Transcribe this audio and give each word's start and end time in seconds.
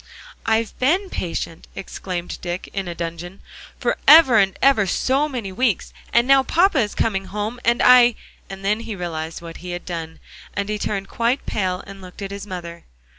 "I've 0.47 0.75
been 0.79 1.11
patient," 1.11 1.67
exclaimed 1.75 2.39
Dick, 2.41 2.69
in 2.73 2.87
a 2.87 2.95
dudgeon, 2.95 3.39
"forever 3.79 4.39
and 4.39 4.57
ever 4.59 4.87
so 4.87 5.29
many 5.29 5.51
weeks, 5.51 5.93
and 6.11 6.27
now 6.27 6.41
papa 6.41 6.79
is 6.79 6.95
coming 6.95 7.25
home, 7.25 7.59
and 7.63 7.83
I" 7.83 8.15
And 8.49 8.65
then 8.65 8.79
he 8.79 8.95
realized 8.95 9.43
what 9.43 9.57
he 9.57 9.73
had 9.73 9.85
done, 9.85 10.19
and 10.55 10.69
he 10.69 10.79
turned 10.79 11.07
quite 11.07 11.45
pale, 11.45 11.83
and 11.85 12.01
looked 12.01 12.23
at 12.23 12.31
his 12.31 12.47
mother. 12.47 12.85